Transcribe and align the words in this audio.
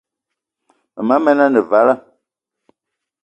Mema 1.07 1.15
men 1.25 1.39
ane 1.45 1.61
vala, 1.69 1.93